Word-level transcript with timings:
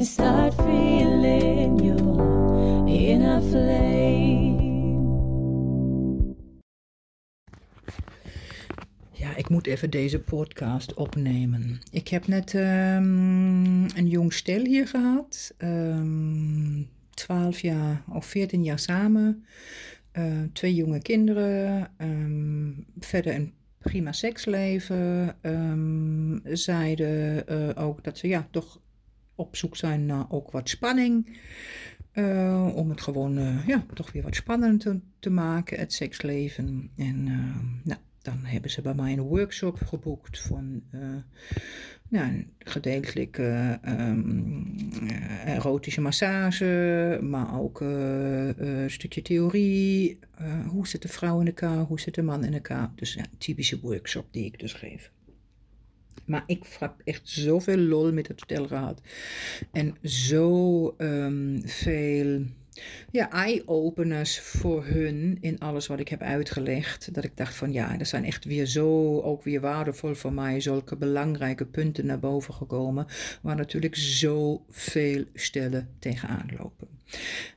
and 0.00 0.08
start 0.08 0.54
feeling 0.54 1.84
your 1.84 2.88
inner 2.88 3.40
flame. 3.40 4.58
Ja, 9.12 9.36
ik 9.36 9.48
moet 9.48 9.66
even 9.66 9.90
deze 9.90 10.20
podcast 10.20 10.94
opnemen. 10.94 11.80
Ik 11.90 12.08
heb 12.08 12.26
net 12.26 12.54
ehm, 12.54 13.96
een 13.96 14.08
jong 14.08 14.32
stel 14.32 14.64
hier 14.64 14.88
gehad. 14.88 15.54
ehm 15.58 16.82
12 17.10 17.60
jaar 17.60 18.02
of 18.12 18.26
14 18.26 18.64
jaar 18.64 18.78
samen. 18.78 19.44
Eh, 20.12 20.42
twee 20.52 20.74
jonge 20.74 21.02
kinderen. 21.02 21.90
ehm, 21.96 22.72
verder 22.98 23.34
een 23.34 23.52
prima 23.78 24.12
seksleven. 24.12 25.36
zeiden 26.44 27.46
eh, 27.46 27.84
ook 27.84 28.04
dat 28.04 28.18
ze 28.18 28.28
ja, 28.28 28.48
toch 28.50 28.80
op 29.40 29.56
zoek 29.56 29.76
zijn 29.76 30.06
naar 30.06 30.26
ook 30.28 30.50
wat 30.50 30.68
spanning. 30.68 31.38
Eh, 32.12 32.70
om 32.74 32.90
het 32.90 33.00
gewoon 33.00 33.38
eh, 33.38 33.66
ja, 33.66 33.84
toch 33.94 34.12
weer 34.12 34.22
wat 34.22 34.34
spannender 34.34 34.78
te, 34.78 35.00
te 35.18 35.30
maken, 35.30 35.78
het 35.78 35.92
seksleven. 35.92 36.90
En 36.96 37.28
eh, 37.28 37.84
nou, 37.84 38.00
dan 38.22 38.38
hebben 38.44 38.70
ze 38.70 38.82
bij 38.82 38.94
mij 38.94 39.12
een 39.12 39.20
workshop 39.20 39.76
geboekt 39.76 40.40
van 40.40 40.82
nou, 42.10 42.28
een 42.28 42.52
gedeeltelijk 42.58 43.38
eh, 43.38 43.84
ehm, 43.84 44.62
eh, 45.08 45.54
erotische 45.54 46.00
massage, 46.00 47.18
maar 47.22 47.60
ook 47.60 47.80
een 47.80 48.90
stukje 48.90 49.22
theorie. 49.22 50.18
Hoe 50.66 50.88
zit 50.88 51.02
de 51.02 51.08
vrouw 51.08 51.40
in 51.40 51.46
elkaar, 51.46 51.78
hoe 51.78 52.00
zit 52.00 52.14
de 52.14 52.22
man 52.22 52.44
in 52.44 52.54
elkaar. 52.54 52.90
Dus 52.94 53.14
ja, 53.14 53.22
een 53.22 53.38
typische 53.38 53.80
workshop 53.80 54.26
die 54.30 54.44
ik 54.44 54.58
dus 54.58 54.72
geef. 54.72 55.10
Maar 56.24 56.42
ik 56.46 56.76
heb 56.78 56.94
echt 57.04 57.28
zoveel 57.28 57.78
lol 57.78 58.12
met 58.12 58.28
het 58.28 58.40
stel 58.40 58.66
gehad. 58.66 59.00
En 59.72 59.96
zo 60.02 60.94
ehm, 60.98 61.60
veel 61.64 62.44
ja, 63.10 63.30
eye-openers 63.30 64.40
voor 64.40 64.84
hun 64.84 65.38
in 65.40 65.58
alles 65.58 65.86
wat 65.86 66.00
ik 66.00 66.08
heb 66.08 66.20
uitgelegd. 66.20 67.14
Dat 67.14 67.24
ik 67.24 67.36
dacht 67.36 67.54
van 67.54 67.72
ja, 67.72 67.98
er 67.98 68.06
zijn 68.06 68.24
echt 68.24 68.44
weer 68.44 68.66
zo, 68.66 69.20
ook 69.20 69.42
weer 69.42 69.60
waardevol 69.60 70.14
voor 70.14 70.32
mij, 70.32 70.60
zulke 70.60 70.96
belangrijke 70.96 71.66
punten 71.66 72.06
naar 72.06 72.18
boven 72.18 72.54
gekomen. 72.54 73.06
Waar 73.42 73.56
natuurlijk 73.56 73.96
zoveel 73.96 75.24
stellen 75.34 75.88
tegenaan 75.98 76.48
lopen. 76.58 76.99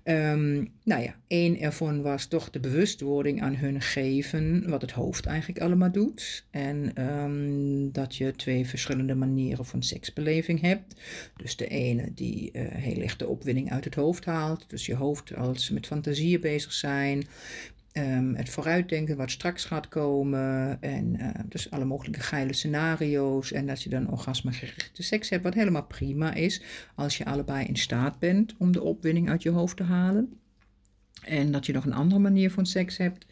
Ehm, 0.03 0.65
nou 0.83 1.01
ja, 1.01 1.15
één 1.27 1.59
ervan 1.59 2.01
was 2.01 2.25
toch 2.25 2.49
de 2.49 2.59
bewustwording 2.59 3.41
aan 3.41 3.55
hun 3.55 3.81
geven 3.81 4.69
wat 4.69 4.81
het 4.81 4.91
hoofd 4.91 5.25
eigenlijk 5.25 5.59
allemaal 5.59 5.91
doet. 5.91 6.45
En 6.51 6.91
ehm, 6.93 7.91
dat 7.91 8.15
je 8.15 8.35
twee 8.35 8.67
verschillende 8.67 9.15
manieren 9.15 9.65
van 9.65 9.83
seksbeleving 9.83 10.61
hebt. 10.61 10.95
Dus 11.35 11.55
de 11.55 11.67
ene 11.67 12.11
die 12.13 12.51
eh, 12.51 12.65
heel 12.67 13.01
erg 13.01 13.15
de 13.15 13.27
opwinding 13.27 13.71
uit 13.71 13.85
het 13.85 13.95
hoofd 13.95 14.25
haalt. 14.25 14.69
Dus 14.69 14.85
je 14.85 14.95
hoofd 14.95 15.35
als 15.35 15.69
met 15.69 15.87
fantasieën 15.87 16.41
bezig 16.41 16.73
zijn. 16.73 17.27
Ehm, 17.93 18.33
het 18.33 18.49
vooruitdenken 18.49 19.17
wat 19.17 19.31
straks 19.31 19.65
gaat 19.65 19.87
komen. 19.87 20.81
En 20.81 21.15
eh, 21.19 21.29
dus 21.45 21.71
alle 21.71 21.85
mogelijke 21.85 22.19
geile 22.19 22.53
scenario's. 22.53 23.51
En 23.51 23.67
dat 23.67 23.83
je 23.83 23.89
dan 23.89 24.11
orgasmegerichte 24.11 25.03
seks 25.03 25.29
hebt, 25.29 25.43
wat 25.43 25.53
helemaal 25.53 25.85
prima 25.85 26.33
is. 26.33 26.61
Als 26.95 27.17
je 27.17 27.25
allebei 27.25 27.65
in 27.65 27.77
staat 27.77 28.19
bent 28.19 28.55
om 28.57 28.71
de 28.71 28.81
opwinding 28.81 29.29
uit 29.29 29.43
je 29.43 29.49
hoofd 29.49 29.77
te 29.77 29.83
halen. 29.83 30.37
En 31.25 31.51
dat 31.51 31.65
je 31.65 31.73
nog 31.73 31.85
een 31.85 31.93
andere 31.93 32.21
manier 32.21 32.51
van 32.51 32.65
seks 32.65 32.97
hebt, 32.97 33.25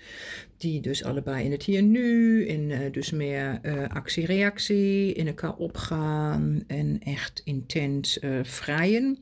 die 0.58 0.82
dus 0.82 1.04
allebei 1.04 1.46
in 1.46 1.52
het 1.52 1.64
hier 1.64 1.78
en 1.78 1.92
nu, 1.92 2.46
in 2.46 2.72
eh, 2.72 2.92
dus 2.92 3.12
meer 3.12 3.60
eh, 3.62 3.88
actie-reactie, 3.88 5.14
in 5.14 5.28
elkaar 5.28 5.56
opgaan 5.56 6.64
en 6.68 7.00
echt 7.04 7.42
intens 7.44 8.20
eh, 8.20 8.30
vrijen. 8.44 9.18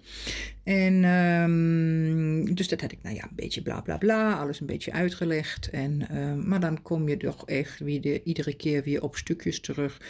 En 0.70 1.04
ehm, 1.04 2.54
dus 2.54 2.68
dat 2.68 2.82
had 2.82 2.92
ik, 2.92 3.00
nou 3.02 3.16
ja, 3.16 3.24
een 3.24 3.36
beetje 3.36 3.62
bla 3.62 3.82
bla 3.82 3.98
bla, 3.98 4.40
alles 4.40 4.60
een 4.60 4.66
beetje 4.66 4.92
uitgelegd. 4.92 5.70
En, 5.70 6.10
ehm, 6.10 6.48
maar 6.48 6.60
dan 6.60 6.82
kom 6.82 7.10
je 7.10 7.18
toch 7.18 7.46
echt 7.46 7.80
weer 7.80 8.02
de, 8.02 8.24
iedere 8.24 8.54
keer 8.54 8.84
weer 8.84 9.04
op 9.04 9.16
stukjes 9.16 9.60
terug 9.60 10.02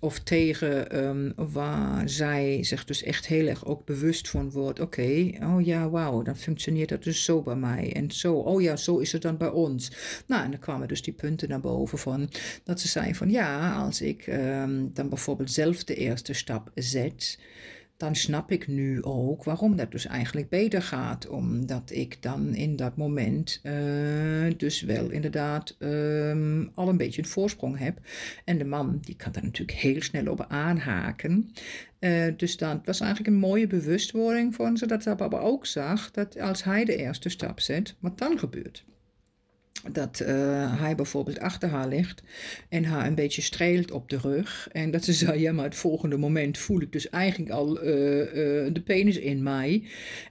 of 0.00 0.20
tegen 0.20 0.90
ehm, 0.90 1.50
waar 1.52 2.08
zij 2.08 2.58
zich 2.64 2.84
dus 2.84 3.02
echt 3.02 3.26
heel 3.26 3.46
erg 3.46 3.66
ook 3.66 3.84
bewust 3.84 4.28
van 4.28 4.50
wordt. 4.50 4.80
Oké, 4.80 5.30
oh 5.42 5.64
ja, 5.64 5.90
wauw, 5.90 6.22
dan 6.22 6.36
functioneert 6.36 6.88
dat 6.88 7.02
dus 7.02 7.24
zo 7.24 7.42
bij 7.42 7.56
mij. 7.56 7.92
En 7.92 8.10
zo, 8.10 8.34
oh 8.34 8.62
ja, 8.62 8.76
zo 8.76 8.98
is 8.98 9.12
het 9.12 9.22
dan 9.22 9.36
bij 9.36 9.50
ons. 9.50 9.90
Nou, 10.26 10.44
en 10.44 10.50
dan 10.50 10.60
kwamen 10.60 10.88
dus 10.88 11.02
die 11.02 11.14
punten 11.14 11.48
naar 11.48 11.60
boven 11.60 11.98
van 11.98 12.28
dat 12.64 12.80
ze 12.80 12.88
zei 12.88 13.14
van 13.14 13.30
ja, 13.30 13.74
als 13.74 14.00
ik 14.00 14.26
ehm, 14.26 14.86
dan 14.92 15.08
bijvoorbeeld 15.08 15.50
zelf 15.50 15.84
de 15.84 15.94
eerste 15.94 16.32
stap 16.32 16.70
zet 16.74 17.38
dan 17.98 18.14
snap 18.14 18.50
ik 18.50 18.66
nu 18.66 19.02
ook 19.02 19.44
waarom 19.44 19.76
dat 19.76 19.90
dus 19.90 20.06
eigenlijk 20.06 20.48
beter 20.48 20.82
gaat. 20.82 21.28
Omdat 21.28 21.90
ik 21.90 22.22
dan 22.22 22.54
in 22.54 22.76
dat 22.76 22.96
moment 22.96 23.60
eh, 23.62 23.74
dus 24.56 24.82
wel 24.82 25.10
inderdaad 25.10 25.76
ehm, 25.78 26.66
al 26.74 26.88
een 26.88 26.96
beetje 26.96 27.22
een 27.22 27.28
voorsprong 27.28 27.78
heb. 27.78 28.00
En 28.44 28.58
de 28.58 28.64
man 28.64 28.98
die 29.00 29.16
kan 29.16 29.32
daar 29.32 29.42
natuurlijk 29.42 29.78
heel 29.78 30.02
snel 30.02 30.26
op 30.26 30.44
aanhaken. 30.48 31.52
Eh, 31.98 32.26
dus 32.36 32.56
dat 32.56 32.80
was 32.84 33.00
eigenlijk 33.00 33.30
een 33.30 33.40
mooie 33.40 33.66
bewustwording 33.66 34.54
van 34.54 34.76
ze. 34.76 34.86
Dat 34.86 35.02
ze 35.02 35.14
maar 35.18 35.42
ook 35.42 35.66
zag 35.66 36.10
dat 36.10 36.38
als 36.40 36.64
hij 36.64 36.84
de 36.84 36.96
eerste 36.96 37.28
stap 37.28 37.60
zet, 37.60 37.94
wat 37.98 38.18
dan 38.18 38.38
gebeurt 38.38 38.84
dat 39.92 40.20
uh, 40.20 40.28
hij 40.80 40.94
bijvoorbeeld 40.94 41.38
achter 41.38 41.68
haar 41.68 41.88
ligt 41.88 42.22
en 42.68 42.84
haar 42.84 43.06
een 43.06 43.14
beetje 43.14 43.42
streelt 43.42 43.90
op 43.90 44.08
de 44.08 44.18
rug. 44.18 44.68
En 44.72 44.90
dat 44.90 45.04
ze 45.04 45.12
zei, 45.12 45.40
ja, 45.40 45.52
maar 45.52 45.64
het 45.64 45.74
volgende 45.74 46.16
moment 46.16 46.58
voel 46.58 46.80
ik 46.80 46.92
dus 46.92 47.10
eigenlijk 47.10 47.50
al 47.50 47.84
uh, 47.84 48.18
uh, 48.18 48.72
de 48.72 48.82
penis 48.84 49.18
in 49.18 49.42
mij. 49.42 49.82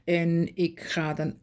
En 0.04 0.56
ik 0.56 0.80
ga 0.80 1.14
dan 1.14 1.36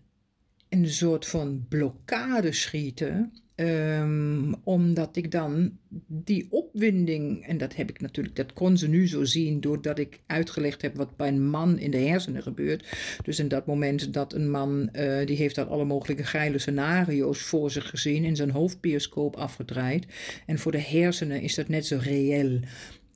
een 0.69 0.89
soort 0.89 1.27
van 1.27 1.67
blokkade 1.69 2.53
schieten. 2.53 3.33
Um, 3.57 4.55
omdat 4.65 5.17
ik 5.17 5.31
dan 5.31 5.79
die 6.07 6.47
opwinding, 6.75 7.47
en 7.47 7.59
dat 7.59 7.75
heb 7.75 7.91
ik 7.91 8.01
natuurlijk, 8.01 8.37
dat 8.37 8.53
kon 8.53 8.77
ze 8.77 8.89
nu 8.89 9.09
zo 9.09 9.25
zien, 9.25 9.61
doordat 9.61 9.99
ik 9.99 10.21
uitgelegd 10.27 10.83
heb 10.83 10.97
wat 10.97 11.17
bij 11.17 11.29
een 11.29 11.49
man 11.49 11.79
in 11.79 11.91
de 11.91 11.99
hersenen 11.99 12.43
gebeurt. 12.43 12.87
Dus 13.23 13.39
in 13.39 13.49
dat 13.49 13.67
moment 13.67 14.13
dat 14.13 14.33
een 14.33 14.51
man, 14.51 14.89
uh, 14.93 15.27
die 15.27 15.37
heeft 15.37 15.59
al 15.59 15.65
alle 15.65 15.85
mogelijke 15.85 16.25
geile 16.25 16.59
scenario's 16.59 17.39
voor 17.39 17.71
zich 17.71 17.91
gezien, 17.91 18.25
in 18.25 18.37
zijn 18.37 18.51
hoofdbioscoop 18.51 19.37
afgedraaid. 19.37 20.07
En 20.47 20.59
voor 20.59 20.73
de 20.73 20.81
hersenen 20.81 21.41
is 21.41 21.55
dat 21.55 21.69
net 21.69 21.87
zo 21.87 21.99
reëel 22.03 22.61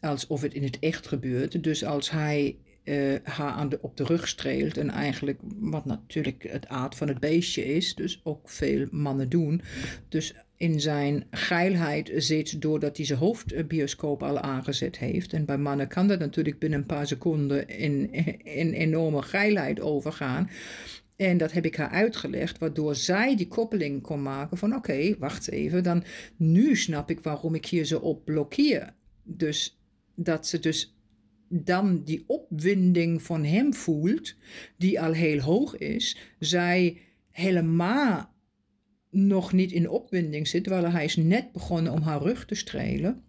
alsof 0.00 0.42
het 0.42 0.54
in 0.54 0.62
het 0.62 0.78
echt 0.78 1.06
gebeurt. 1.06 1.62
Dus 1.62 1.84
als 1.84 2.10
hij 2.10 2.56
uh, 2.88 3.14
haar 3.22 3.52
aan 3.52 3.68
de, 3.68 3.78
op 3.82 3.96
de 3.96 4.04
rug 4.04 4.28
streelt. 4.28 4.76
En 4.76 4.90
eigenlijk, 4.90 5.40
wat 5.58 5.84
natuurlijk 5.84 6.46
het 6.48 6.68
aard 6.68 6.94
van 6.94 7.08
het 7.08 7.20
beestje 7.20 7.64
is, 7.64 7.94
dus 7.94 8.20
ook 8.24 8.48
veel 8.48 8.86
mannen 8.90 9.28
doen. 9.28 9.62
Dus 10.08 10.34
in 10.56 10.80
zijn 10.80 11.24
geilheid 11.30 12.10
zit 12.16 12.62
doordat 12.62 12.96
hij 12.96 13.06
zijn 13.06 13.18
hoofdbioscoop 13.18 14.22
al 14.22 14.38
aangezet 14.38 14.98
heeft. 14.98 15.32
En 15.32 15.44
bij 15.44 15.58
mannen 15.58 15.88
kan 15.88 16.08
dat 16.08 16.18
natuurlijk 16.18 16.58
binnen 16.58 16.78
een 16.78 16.86
paar 16.86 17.06
seconden 17.06 17.68
in, 17.68 18.12
in 18.44 18.72
enorme 18.72 19.22
geilheid 19.22 19.80
overgaan. 19.80 20.50
En 21.16 21.36
dat 21.38 21.52
heb 21.52 21.64
ik 21.64 21.76
haar 21.76 21.90
uitgelegd, 21.90 22.58
waardoor 22.58 22.94
zij 22.94 23.36
die 23.36 23.48
koppeling 23.48 24.02
kon 24.02 24.22
maken 24.22 24.56
van 24.56 24.74
oké, 24.74 25.18
wacht 25.18 25.50
even, 25.50 25.82
dan 25.82 26.04
nu 26.36 26.76
snap 26.76 27.10
ik 27.10 27.20
waarom 27.20 27.54
ik 27.54 27.66
hier 27.66 27.84
zo 27.84 27.98
op 27.98 28.24
blokkeer. 28.24 28.94
Dus 29.22 29.78
dat 30.14 30.46
ze 30.46 30.58
dus 30.58 30.97
dan 31.48 32.04
die 32.04 32.24
opwinding 32.26 33.22
van 33.22 33.44
hem 33.44 33.74
voelt, 33.74 34.34
die 34.76 35.00
al 35.00 35.12
heel 35.12 35.40
hoog 35.40 35.76
is, 35.76 36.16
zij 36.38 37.00
helemaal 37.30 38.34
nog 39.10 39.52
niet 39.52 39.72
in 39.72 39.88
opwinding 39.88 40.48
zit, 40.48 40.64
terwijl 40.64 40.90
hij 40.90 41.04
is 41.04 41.16
net 41.16 41.52
begonnen 41.52 41.92
om 41.92 42.02
haar 42.02 42.22
rug 42.22 42.46
te 42.46 42.54
strelen. 42.54 43.22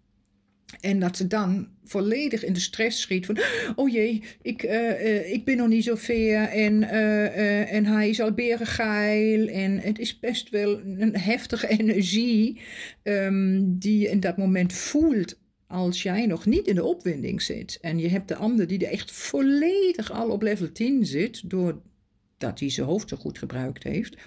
En 0.79 0.99
dat 0.99 1.17
ze 1.17 1.27
dan 1.27 1.67
volledig 1.83 2.43
in 2.43 2.53
de 2.53 2.59
stress 2.59 3.01
schiet 3.01 3.25
van, 3.25 3.37
oh 3.75 3.89
jee, 3.89 4.23
ik, 4.41 4.63
uh, 4.63 4.71
uh, 4.71 5.31
ik 5.31 5.45
ben 5.45 5.57
nog 5.57 5.67
niet 5.67 5.83
zo 5.83 5.95
ver 5.95 6.47
en, 6.47 6.81
uh, 6.81 7.73
en 7.73 7.85
hij 7.85 8.09
is 8.09 8.21
al 8.21 8.31
berengeil 8.31 9.47
en 9.47 9.79
het 9.79 9.99
is 9.99 10.19
best 10.19 10.49
wel 10.49 10.79
een 10.79 11.17
heftige 11.17 11.67
energie 11.79 12.61
um, 13.03 13.79
die 13.79 13.99
je 13.99 14.09
in 14.09 14.19
dat 14.19 14.37
moment 14.37 14.73
voelt 14.73 15.39
als 15.69 16.03
jij 16.03 16.25
nog 16.25 16.45
niet 16.45 16.67
in 16.67 16.75
de 16.75 16.83
opwinding 16.83 17.41
zit 17.41 17.77
en 17.81 17.99
je 17.99 18.07
hebt 18.07 18.27
de 18.27 18.35
ander 18.35 18.67
die 18.67 18.85
er 18.85 18.91
echt 18.91 19.11
volledig 19.11 20.11
al 20.11 20.29
op 20.29 20.41
level 20.41 20.71
10 20.71 21.05
zit, 21.05 21.49
door 21.49 21.81
dat 22.37 22.59
hij 22.59 22.69
zijn 22.69 22.87
hoofd 22.87 23.09
zo 23.09 23.17
goed 23.17 23.37
gebruikt 23.37 23.83
heeft. 23.83 24.17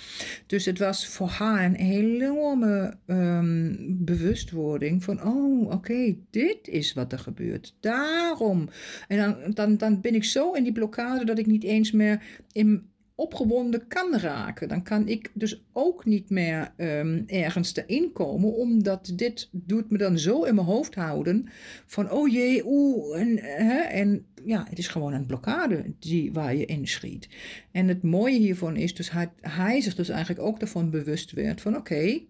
Dus 0.47 0.65
het 0.65 0.79
was 0.79 1.07
voor 1.07 1.29
haar 1.29 1.65
een 1.65 1.75
enorme 1.75 2.95
um, 3.07 3.77
bewustwording 4.05 5.05
van, 5.05 5.23
oh 5.23 5.71
oké, 5.71 6.17
dit 6.31 6.69
is 6.69 6.93
wat 6.93 7.13
er 7.13 7.19
gebeurt. 7.19 7.75
Daarom. 7.81 8.69
En 9.09 9.17
dan, 9.19 9.53
dan, 9.55 9.77
dan 9.77 10.01
ben 10.01 10.15
ik 10.15 10.25
zo 10.25 10.53
in 10.53 10.63
die 10.63 10.73
blokkade 10.73 11.25
dat 11.25 11.39
ik 11.39 11.47
niet 11.47 11.65
eens 11.65 11.93
meer 11.93 12.23
in, 12.53 12.91
opgewonden 13.23 13.87
kan 13.87 14.17
raken. 14.17 14.69
Dan 14.69 14.83
kan 14.83 15.09
ik 15.09 15.31
dus 15.35 15.65
ook 15.73 16.05
niet 16.05 16.31
meer 16.31 16.73
um, 16.77 17.25
ergens 17.27 17.77
erin 17.77 18.13
komen, 18.13 18.55
omdat 18.55 19.13
dit 19.15 19.49
doet 19.53 19.91
me 19.91 19.99
dan 19.99 20.19
zo 20.19 20.43
in 20.43 20.55
mijn 20.55 20.67
hoofd 20.67 20.95
houden 20.95 21.49
van 21.87 22.11
oh 22.11 22.29
jee, 22.29 22.63
oeh, 22.67 23.21
en, 23.21 23.39
hè, 23.41 23.81
en 23.81 24.27
ja, 24.45 24.67
het 24.69 24.79
is 24.79 24.89
gewoon 24.89 25.13
een 25.13 25.27
blokkade 25.27 25.95
die, 25.99 26.33
waar 26.33 26.55
je 26.55 26.65
inschiet. 26.65 27.29
En 27.71 27.89
het 27.89 28.03
mooie 28.03 28.39
hiervan 28.39 28.77
is 28.77 28.95
dus 28.95 29.11
hij, 29.11 29.31
hij 29.41 29.81
zich 29.81 29.95
dus 29.95 30.09
eigenlijk 30.09 30.41
ook 30.41 30.59
ervan 30.59 30.91
bewust 30.91 31.33
werd 31.33 31.61
van 31.61 31.77
oké, 31.77 31.93
okay, 31.93 32.29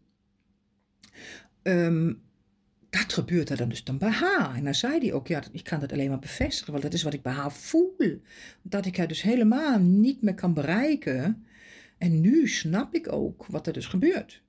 um, 1.63 2.23
dat 3.01 3.13
gebeurt 3.13 3.51
er 3.51 3.57
dan 3.57 3.69
dus 3.69 3.85
dan 3.85 3.99
bij 3.99 4.11
haar. 4.11 4.55
En 4.55 4.65
dan 4.65 4.75
zei 4.75 4.99
hij 4.99 5.13
ook, 5.13 5.27
ja, 5.27 5.43
ik 5.53 5.65
kan 5.65 5.81
dat 5.81 5.93
alleen 5.93 6.09
maar 6.09 6.19
bevestigen, 6.19 6.73
want 6.73 6.85
dat 6.85 6.93
is 6.93 7.03
wat 7.03 7.15
ik 7.15 7.23
bij 7.23 7.33
haar 7.33 7.53
voel. 7.53 8.23
Dat 8.63 8.87
ik 8.87 8.97
haar 8.97 9.09
dus 9.09 9.23
helemaal 9.23 9.79
niet 9.79 10.23
meer 10.23 10.35
kan 10.35 10.55
bereiken. 10.55 11.47
En 11.99 12.21
nu 12.21 12.49
snap 12.49 12.95
ik 12.95 13.13
ook 13.13 13.47
wat 13.47 13.67
er 13.67 13.73
dus 13.73 13.87
gebeurt. 13.87 14.43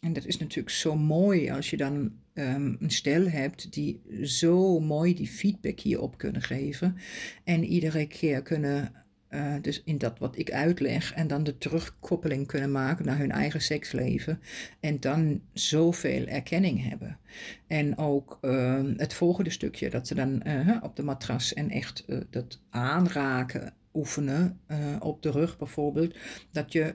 En 0.00 0.12
dat 0.12 0.24
is 0.24 0.38
natuurlijk 0.38 0.74
zo 0.74 0.96
mooi 0.96 1.50
als 1.50 1.70
je 1.70 1.76
dan 1.76 2.12
um, 2.34 2.76
een 2.80 2.90
stel 2.90 3.28
hebt 3.28 3.72
die 3.72 4.00
zo 4.22 4.80
mooi 4.80 5.14
die 5.14 5.28
feedback 5.28 5.80
hierop 5.80 6.18
kunnen 6.18 6.42
geven. 6.42 6.96
En 7.44 7.64
iedere 7.64 8.06
keer 8.06 8.42
kunnen 8.42 8.92
uh, 9.34 9.54
dus 9.60 9.82
in 9.84 9.98
dat 9.98 10.18
wat 10.18 10.38
ik 10.38 10.52
uitleg 10.52 11.14
en 11.14 11.26
dan 11.26 11.44
de 11.44 11.58
terugkoppeling 11.58 12.46
kunnen 12.46 12.72
maken 12.72 13.04
naar 13.04 13.18
hun 13.18 13.30
eigen 13.30 13.62
seksleven 13.62 14.40
en 14.80 15.00
dan 15.00 15.40
zoveel 15.52 16.26
erkenning 16.26 16.88
hebben. 16.88 17.18
En 17.66 17.98
ook 17.98 18.38
uh, 18.42 18.80
het 18.96 19.14
volgende 19.14 19.50
stukje, 19.50 19.90
dat 19.90 20.06
ze 20.06 20.14
dan 20.14 20.42
uh, 20.46 20.76
op 20.82 20.96
de 20.96 21.02
matras 21.02 21.54
en 21.54 21.70
echt 21.70 22.04
uh, 22.06 22.20
dat 22.30 22.60
aanraken 22.70 23.74
oefenen, 23.94 24.60
op 24.98 25.22
de 25.22 25.30
rug 25.30 25.58
bijvoorbeeld, 25.58 26.16
dat 26.50 26.72
je, 26.72 26.94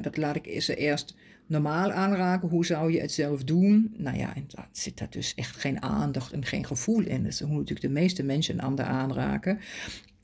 dat 0.00 0.16
laat 0.16 0.36
ik 0.36 0.62
ze 0.62 0.76
eerst 0.76 1.14
normaal 1.46 1.92
aanraken, 1.92 2.48
hoe 2.48 2.66
zou 2.66 2.92
je 2.92 3.00
het 3.00 3.12
zelf 3.12 3.44
doen? 3.44 3.94
Nou 3.96 4.16
ja, 4.16 4.34
en 4.34 4.46
zit 4.72 4.98
daar 4.98 5.10
dus 5.10 5.34
echt 5.34 5.56
geen 5.56 5.82
aandacht 5.82 6.32
en 6.32 6.44
geen 6.44 6.66
gevoel 6.66 7.02
in. 7.02 7.22
Dus 7.22 7.40
hoe 7.40 7.50
natuurlijk 7.50 7.80
de 7.80 7.88
meeste 7.88 8.22
mensen 8.22 8.54
een 8.54 8.64
ander 8.64 8.84
aanraken. 8.84 9.58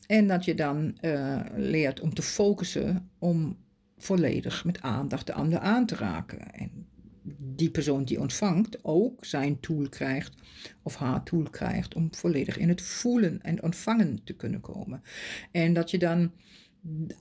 En 0.08 0.26
dat 0.26 0.44
je 0.44 0.54
dan 0.54 0.98
uh, 1.00 1.40
leert 1.56 2.00
om 2.00 2.14
te 2.14 2.22
focussen 2.22 3.10
om 3.18 3.56
volledig 3.98 4.64
met 4.64 4.80
aandacht 4.80 5.26
de 5.26 5.32
ander 5.32 5.58
aan 5.58 5.86
te 5.86 5.94
raken. 5.94 6.52
En 6.52 6.86
die 7.38 7.70
persoon 7.70 8.04
die 8.04 8.20
ontvangt 8.20 8.84
ook 8.84 9.24
zijn 9.24 9.60
tool 9.60 9.88
krijgt 9.88 10.34
of 10.82 10.96
haar 10.96 11.22
tool 11.22 11.42
krijgt 11.42 11.94
om 11.94 12.14
volledig 12.14 12.58
in 12.58 12.68
het 12.68 12.82
voelen 12.82 13.42
en 13.42 13.62
ontvangen 13.62 14.24
te 14.24 14.32
kunnen 14.32 14.60
komen. 14.60 15.02
En 15.50 15.72
dat 15.72 15.90
je 15.90 15.98
dan 15.98 16.32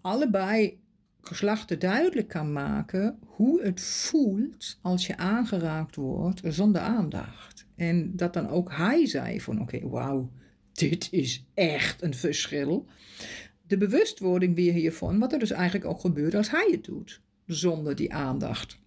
allebei 0.01 0.79
geslachten 1.21 1.79
duidelijk 1.79 2.27
kan 2.27 2.51
maken 2.51 3.19
hoe 3.25 3.61
het 3.61 3.81
voelt 3.81 4.79
als 4.81 5.07
je 5.07 5.17
aangeraakt 5.17 5.95
wordt 5.95 6.41
zonder 6.43 6.81
aandacht. 6.81 7.65
En 7.75 8.15
dat 8.15 8.33
dan 8.33 8.47
ook 8.47 8.71
hij 8.71 9.05
zei 9.05 9.41
van 9.41 9.61
oké, 9.61 9.87
wauw, 9.89 10.31
dit 10.77 11.07
is 11.11 11.45
echt 11.53 12.01
een 12.01 12.13
verschil. 12.13 12.85
De 13.67 13.77
bewustwording 13.77 14.55
weer 14.55 14.73
hiervan, 14.73 15.19
wat 15.19 15.33
er 15.33 15.39
dus 15.39 15.51
eigenlijk 15.51 15.85
ook 15.85 15.99
gebeurt 15.99 16.35
als 16.35 16.49
hij 16.49 16.67
het 16.71 16.83
doet, 16.83 17.21
zonder 17.45 17.95
die 17.95 18.13
aandacht 18.13 18.79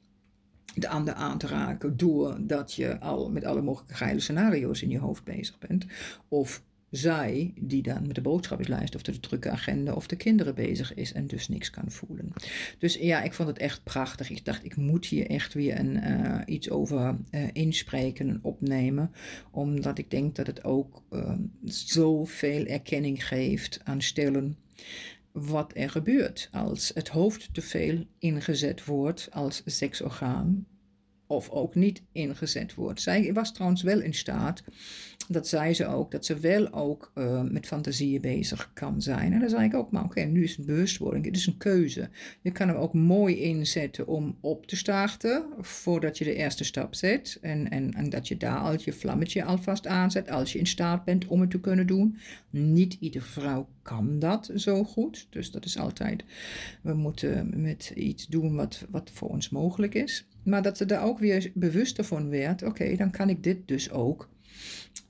de 0.74 0.88
ander 0.88 1.14
aan 1.14 1.38
te 1.38 1.46
raken, 1.46 1.96
doordat 1.96 2.74
je 2.74 3.00
al 3.00 3.30
met 3.30 3.44
alle 3.44 3.62
mogelijke 3.62 3.94
geile 3.94 4.20
scenario's 4.20 4.82
in 4.82 4.90
je 4.90 4.98
hoofd 4.98 5.24
bezig 5.24 5.58
bent. 5.58 5.86
Of 6.28 6.62
zij 6.90 7.52
die 7.60 7.82
dan 7.82 8.06
met 8.06 8.14
de 8.14 8.20
boodschappenlijst 8.20 8.94
of 8.94 9.02
de 9.02 9.20
drukke 9.20 9.50
agenda 9.50 9.92
of 9.92 10.06
de 10.06 10.16
kinderen 10.16 10.54
bezig 10.54 10.94
is 10.94 11.12
en 11.12 11.26
dus 11.26 11.48
niks 11.48 11.70
kan 11.70 11.90
voelen. 11.90 12.32
Dus 12.78 12.94
ja, 12.94 13.22
ik 13.22 13.32
vond 13.32 13.48
het 13.48 13.58
echt 13.58 13.84
prachtig. 13.84 14.30
Ik 14.30 14.44
dacht, 14.44 14.64
ik 14.64 14.76
moet 14.76 15.06
hier 15.06 15.26
echt 15.26 15.54
weer 15.54 15.78
een, 15.78 15.96
uh, 15.96 16.40
iets 16.46 16.70
over 16.70 17.16
uh, 17.30 17.42
inspreken 17.52 18.28
en 18.28 18.38
opnemen, 18.42 19.10
omdat 19.50 19.98
ik 19.98 20.10
denk 20.10 20.36
dat 20.36 20.46
het 20.46 20.64
ook 20.64 21.02
uh, 21.10 21.32
zoveel 21.64 22.66
erkenning 22.66 23.26
geeft 23.26 23.80
aan 23.84 24.02
stellen 24.02 24.56
wat 25.32 25.72
er 25.74 25.90
gebeurt 25.90 26.48
als 26.52 26.90
het 26.94 27.08
hoofd 27.08 27.48
te 27.54 27.62
veel 27.62 28.04
ingezet 28.18 28.84
wordt 28.84 29.28
als 29.32 29.62
seksorgaan 29.64 30.66
of 31.26 31.50
ook 31.50 31.74
niet 31.74 32.02
ingezet 32.12 32.74
wordt. 32.74 33.00
Zij 33.00 33.32
was 33.32 33.52
trouwens 33.52 33.82
wel 33.82 34.00
in 34.00 34.14
staat, 34.14 34.62
dat 35.32 35.48
zei 35.48 35.74
ze 35.74 35.86
ook, 35.86 36.10
dat 36.10 36.24
ze 36.24 36.38
wel 36.38 36.72
ook 36.72 37.12
uh, 37.14 37.42
met 37.42 37.66
fantasieën 37.66 38.20
bezig 38.20 38.70
kan 38.74 39.02
zijn. 39.02 39.32
En 39.32 39.40
dan 39.40 39.48
zei 39.48 39.64
ik 39.64 39.74
ook, 39.74 39.90
maar 39.90 40.04
oké, 40.04 40.20
nu 40.20 40.42
is 40.42 40.56
het 40.56 40.66
bewustwording, 40.66 41.24
het 41.24 41.36
is 41.36 41.46
een 41.46 41.56
keuze. 41.56 42.08
Je 42.40 42.50
kan 42.50 42.68
hem 42.68 42.76
ook 42.76 42.94
mooi 42.94 43.36
inzetten 43.40 44.06
om 44.06 44.36
op 44.40 44.66
te 44.66 44.76
starten, 44.76 45.44
voordat 45.60 46.18
je 46.18 46.24
de 46.24 46.34
eerste 46.34 46.64
stap 46.64 46.94
zet. 46.94 47.38
En, 47.40 47.70
en, 47.70 47.92
en 47.94 48.10
dat 48.10 48.28
je 48.28 48.36
daar 48.36 48.58
al 48.58 48.74
je 48.84 48.92
vlammetje 48.92 49.44
alvast 49.44 49.86
aanzet, 49.86 50.30
als 50.30 50.52
je 50.52 50.58
in 50.58 50.66
staat 50.66 51.04
bent 51.04 51.26
om 51.26 51.40
het 51.40 51.50
te 51.50 51.60
kunnen 51.60 51.86
doen. 51.86 52.18
Niet 52.50 52.96
iedere 53.00 53.24
vrouw 53.24 53.68
kan 53.82 54.18
dat 54.18 54.50
zo 54.54 54.84
goed, 54.84 55.26
dus 55.30 55.50
dat 55.50 55.64
is 55.64 55.78
altijd, 55.78 56.24
we 56.82 56.94
moeten 56.94 57.62
met 57.62 57.92
iets 57.94 58.26
doen 58.26 58.54
wat, 58.54 58.86
wat 58.90 59.10
voor 59.12 59.28
ons 59.28 59.48
mogelijk 59.48 59.94
is. 59.94 60.26
Maar 60.42 60.62
dat 60.62 60.76
ze 60.76 60.86
daar 60.86 61.04
ook 61.04 61.18
weer 61.18 61.50
bewuster 61.54 62.04
van 62.04 62.28
werd. 62.28 62.62
Oké, 62.62 62.96
dan 62.96 63.10
kan 63.10 63.28
ik 63.28 63.42
dit 63.42 63.68
dus 63.68 63.90
ook 63.90 64.28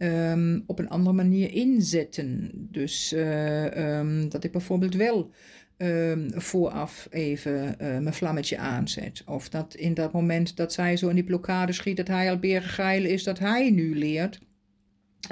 um, 0.00 0.62
op 0.66 0.78
een 0.78 0.88
andere 0.88 1.16
manier 1.16 1.52
inzetten. 1.52 2.50
Dus 2.54 3.12
uh, 3.12 3.98
um, 3.98 4.28
dat 4.28 4.44
ik 4.44 4.52
bijvoorbeeld 4.52 4.94
wel 4.94 5.30
um, 5.76 6.30
vooraf 6.34 7.08
even 7.10 7.52
uh, 7.52 7.76
mijn 7.78 8.14
vlammetje 8.14 8.58
aanzet. 8.58 9.22
Of 9.26 9.48
dat 9.48 9.74
in 9.74 9.94
dat 9.94 10.12
moment 10.12 10.56
dat 10.56 10.72
zij 10.72 10.96
zo 10.96 11.08
in 11.08 11.14
die 11.14 11.24
blokkade 11.24 11.72
schiet, 11.72 11.96
dat 11.96 12.08
hij 12.08 12.30
al 12.30 12.38
berengeil 12.38 13.04
is, 13.04 13.24
dat 13.24 13.38
hij 13.38 13.70
nu 13.70 13.98
leert 13.98 14.40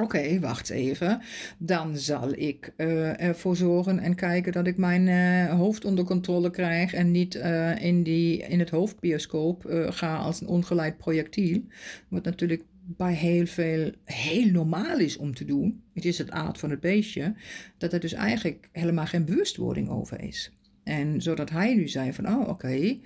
Oké, 0.02 0.40
wacht 0.40 0.70
even. 0.70 1.20
Dan 1.58 1.96
zal 1.96 2.32
ik 2.32 2.72
uh, 2.76 3.20
ervoor 3.20 3.56
zorgen 3.56 3.98
en 3.98 4.14
kijken 4.14 4.52
dat 4.52 4.66
ik 4.66 4.76
mijn 4.76 5.48
hoofd 5.48 5.84
onder 5.84 6.04
controle 6.04 6.50
krijg 6.50 6.94
en 6.94 7.10
niet 7.10 7.34
in, 7.78 8.02
die, 8.02 8.38
in 8.38 8.58
het 8.58 8.70
hoofdbioscoop 8.70 9.86
ga 9.88 10.16
als 10.16 10.40
een 10.40 10.46
ongeleid 10.46 10.96
projectiel. 10.96 11.62
Wat 12.08 12.24
natuurlijk 12.24 12.62
bij 12.96 13.14
heel 13.14 13.46
veel 13.46 13.92
heel 14.04 14.50
normaal 14.50 14.98
is 14.98 15.16
om 15.16 15.34
te 15.34 15.44
doen. 15.44 15.82
Het 15.94 16.04
is 16.04 16.18
het 16.18 16.30
aard 16.30 16.58
van 16.58 16.70
het 16.70 16.80
beestje. 16.80 17.34
Dat 17.78 17.92
er 17.92 18.00
dus 18.00 18.12
eigenlijk 18.12 18.68
helemaal 18.72 19.06
geen 19.06 19.24
bewustwording 19.24 19.88
over 19.88 20.20
is. 20.20 20.52
En 20.82 21.22
zodat 21.22 21.50
hij 21.50 21.74
nu 21.74 21.88
zei 21.88 22.12
van, 22.12 22.28
oh 22.28 22.48
oké, 22.48 22.98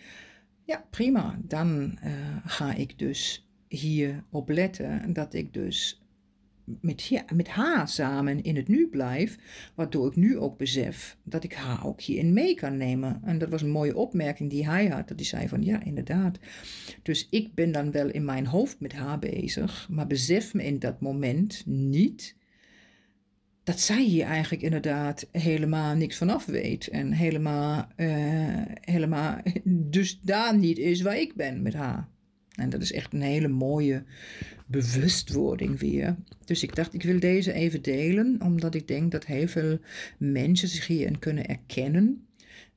ja 0.65 0.85
prima. 0.91 1.39
Dan 1.43 1.99
ga 2.45 2.75
ik 2.75 2.99
dus 2.99 3.49
hier 3.69 4.25
op 4.31 4.49
letten 4.49 5.13
dat 5.13 5.35
ik 5.35 5.55
dus 5.55 6.02
met, 6.81 7.03
ja, 7.03 7.25
met 7.35 7.49
haar 7.49 7.89
samen 7.89 8.43
in 8.43 8.57
het 8.57 8.69
nu 8.69 8.89
blijf, 8.89 9.39
waardoor 9.75 10.07
ik 10.07 10.17
nu 10.17 10.39
ook 10.39 10.59
besef 10.59 11.17
dat 11.23 11.45
ik 11.45 11.53
haar 11.53 11.87
ook 11.87 12.01
hierin 12.01 12.33
mee 12.33 12.55
kan 12.55 12.77
nemen. 12.77 13.21
En 13.25 13.39
dat 13.39 13.49
was 13.49 13.63
een 13.63 13.71
mooie 13.71 13.97
opmerking 13.97 14.51
die 14.51 14.67
hij 14.67 14.87
had, 14.87 15.09
dat 15.09 15.17
hij 15.19 15.27
zei 15.27 15.49
van 15.49 15.63
ja, 15.63 15.85
inderdaad. 15.85 16.39
Dus 17.03 17.27
ik 17.31 17.55
ben 17.55 17.73
dan 17.73 17.91
wel 17.91 18.09
in 18.11 18.25
mijn 18.25 18.47
hoofd 18.47 18.81
met 18.81 18.93
haar 18.93 19.19
bezig, 19.19 19.89
maar 19.91 20.07
besef 20.07 20.55
me 20.55 20.65
in 20.65 20.79
dat 20.79 21.01
moment 21.01 21.63
niet 21.67 22.37
dat 23.65 23.81
zij 23.81 24.05
hier 24.05 24.25
eigenlijk 24.25 24.63
inderdaad 24.63 25.29
helemaal 25.33 25.95
niks 25.95 26.17
vanaf 26.17 26.47
weet 26.47 26.89
en 26.89 27.13
helemaal, 27.13 27.89
uh, 27.97 28.63
helemaal 28.81 29.41
dus 29.65 30.21
daar 30.21 30.57
niet 30.57 30.79
is 30.79 31.03
waar 31.03 31.19
ik 31.19 31.35
ben 31.35 31.63
met 31.63 31.75
haar. 31.75 32.09
En 32.53 32.71
dat 32.71 32.83
is 32.83 32.93
echt 32.93 33.13
een 33.13 33.23
hele 33.23 33.49
mooie 33.49 34.03
bewustwording 34.67 35.79
weer. 35.79 36.17
Dus 36.45 36.63
ik 36.63 36.75
dacht, 36.75 36.95
ik 36.95 37.03
wil 37.03 37.21
deze 37.21 37.53
even 37.53 37.83
delen, 37.83 38.41
omdat 38.43 38.75
ik 38.75 38.89
denk 38.89 39.13
dat 39.13 39.27
heel 39.27 39.49
veel 39.49 39.79
mensen 40.19 40.69
zich 40.69 40.87
hierin 40.87 41.19
kunnen 41.19 41.47
erkennen. 41.47 42.27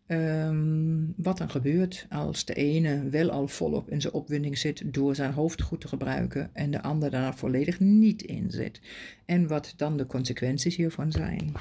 Um, 0.08 1.14
wat 1.18 1.40
er 1.40 1.50
gebeurt 1.50 2.06
als 2.10 2.46
de 2.46 2.54
ene 2.54 3.10
wel 3.10 3.30
al 3.30 3.48
volop 3.48 3.90
in 3.90 4.02
zijn 4.02 4.14
opwinding 4.14 4.58
zit 4.58 4.94
door 4.94 5.16
zijn 5.16 5.34
hoofd 5.34 5.62
goed 5.62 5.82
te 5.82 5.88
gebruiken 5.88 6.50
en 6.54 6.72
de 6.72 6.82
ander 6.82 7.12
daar 7.12 7.36
volledig 7.36 7.80
niet 7.80 8.22
in 8.22 8.52
zit. 8.52 8.82
En 9.26 9.48
wat 9.48 9.74
dan 9.78 9.98
de 9.98 10.06
consequenties 10.06 10.76
hiervan 10.76 11.12
zijn. 11.12 11.52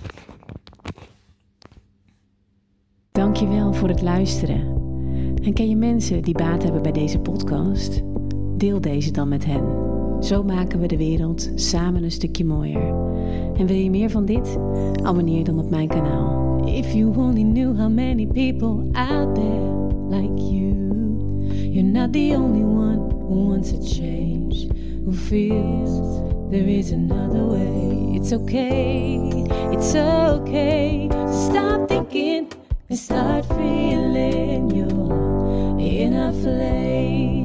Dankjewel 3.13 3.73
voor 3.73 3.89
het 3.89 4.03
luisteren. 4.03 4.84
En 5.45 5.53
ken 5.53 5.69
je 5.69 5.77
mensen 5.77 6.23
die 6.23 6.35
baat 6.35 6.63
hebben 6.63 6.83
bij 6.83 6.93
deze 6.93 7.19
podcast? 7.19 8.03
Deel 8.57 8.81
deze 8.81 9.11
dan 9.11 9.29
met 9.29 9.45
hen. 9.45 9.65
Zo 10.21 10.43
maken 10.43 10.81
we 10.81 10.87
de 10.87 10.97
wereld 10.97 11.51
samen 11.55 12.03
een 12.03 12.11
stukje 12.11 12.45
mooier. 12.45 12.95
En 13.57 13.67
wil 13.67 13.77
je 13.77 13.91
meer 13.91 14.11
van 14.11 14.25
dit? 14.25 14.59
Abonneer 15.03 15.45
dan 15.45 15.59
op 15.59 15.71
mijn 15.71 15.89
kanaal. 15.89 16.67
If 16.67 16.93
you 16.93 17.17
only 17.17 17.43
knew 17.43 17.79
how 17.79 17.91
many 17.91 18.27
people 18.27 18.91
out 18.93 19.35
there 19.35 19.89
like 20.09 20.43
you, 20.43 20.75
you're 21.71 21.91
not 21.91 22.13
the 22.13 22.35
only 22.37 22.65
one 22.65 22.99
who 23.29 23.49
wants 23.49 23.73
a 23.73 23.83
change, 23.83 24.69
who 25.05 25.13
feels 25.13 26.21
there 26.51 26.69
is 26.69 26.93
another 26.93 27.47
way. 27.47 28.15
It's 28.15 28.33
okay, 28.33 29.15
it's 29.71 29.95
okay 29.95 31.09
to 31.09 31.33
stop 31.33 31.89
thinking 31.89 32.47
and 32.89 32.99
start 32.99 33.47
feeling. 33.47 34.75
in 35.85 36.15
a 36.15 36.33
flame. 36.33 37.44